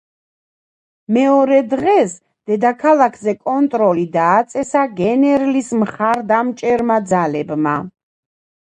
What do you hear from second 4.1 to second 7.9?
დააწესა გენერლის მხარდამჭერმა ძალებმა.